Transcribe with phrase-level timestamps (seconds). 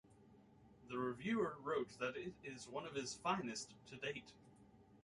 [0.89, 4.33] The reviewer wrote that it is one of his finest to date.